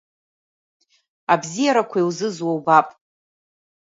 [1.33, 2.87] Абзиарақәа иузызуа убап.